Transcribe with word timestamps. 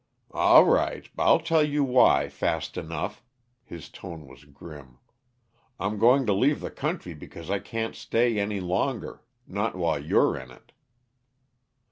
"All 0.31 0.65
right 0.65 1.07
I'll 1.15 1.39
tell 1.39 1.61
you 1.63 1.83
why, 1.83 2.27
fast 2.27 2.75
enough." 2.75 3.23
His 3.63 3.87
tone 3.87 4.25
was 4.25 4.45
grim. 4.45 4.97
"I'm 5.79 5.99
going 5.99 6.25
to 6.25 6.33
leave 6.33 6.59
the 6.59 6.71
country 6.71 7.13
because 7.13 7.51
I 7.51 7.59
can't 7.59 7.93
stay 7.95 8.39
any 8.39 8.59
longer 8.61 9.21
not 9.45 9.75
while 9.75 10.03
you're 10.03 10.35
in 10.39 10.49
it." 10.49 10.71